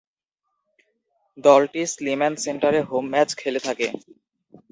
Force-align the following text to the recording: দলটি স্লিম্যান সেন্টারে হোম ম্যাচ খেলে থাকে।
দলটি 1.37 1.81
স্লিম্যান 1.93 2.33
সেন্টারে 2.43 2.79
হোম 2.89 3.05
ম্যাচ 3.13 3.29
খেলে 3.39 3.59
থাকে। 3.67 3.87